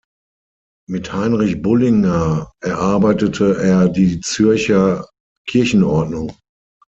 [0.89, 5.05] Mit Heinrich Bullinger erarbeitete er die Zürcher
[5.47, 6.35] Kirchenordnung.